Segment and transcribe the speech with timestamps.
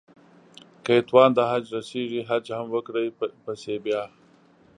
[0.83, 3.05] که يې توان د حج رسېږي حج هم وکړي
[3.43, 4.03] پسې بيا